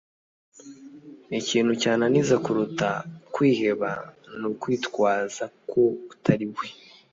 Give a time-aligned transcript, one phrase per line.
[1.39, 2.89] ikintu cyananiza kuruta
[3.33, 3.91] kwiheba
[4.39, 5.81] ni ukwitwaza ko
[6.13, 6.67] utari we